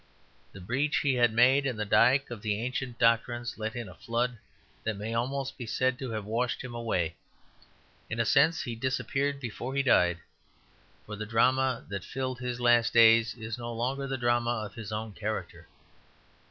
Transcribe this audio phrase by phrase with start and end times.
[0.51, 3.93] The breach he had made in the dyke of the ancient doctrines let in a
[3.93, 4.39] flood
[4.83, 7.17] that may almost be said to have washed him away.
[8.09, 10.17] In a sense he disappeared before he died;
[11.05, 14.91] for the drama that filled his last days is no longer the drama of his
[14.91, 15.67] own character.